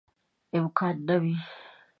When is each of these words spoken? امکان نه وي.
امکان 0.57 0.95
نه 1.07 1.15
وي. 1.21 1.33